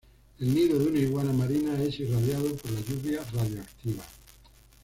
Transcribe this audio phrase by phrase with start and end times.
[0.39, 4.03] El nido de una iguana marina es irradiado por la lluvia radioactiva.